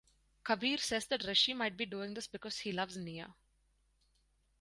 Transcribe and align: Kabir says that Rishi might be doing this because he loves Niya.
Kabir 0.43 0.79
says 0.79 1.05
that 1.05 1.25
Rishi 1.25 1.53
might 1.53 1.77
be 1.77 1.85
doing 1.85 2.15
this 2.15 2.25
because 2.25 2.57
he 2.57 2.71
loves 2.71 2.97
Niya. 2.97 3.35